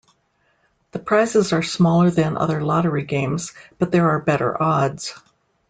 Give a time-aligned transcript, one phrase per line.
[0.93, 5.13] The prizes are smaller than other lottery games, but there are better odds.